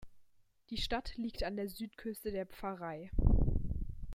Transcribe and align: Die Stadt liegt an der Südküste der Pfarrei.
Die 0.71 0.77
Stadt 0.81 1.15
liegt 1.17 1.43
an 1.43 1.55
der 1.57 1.69
Südküste 1.69 2.31
der 2.31 2.47
Pfarrei. 2.47 3.11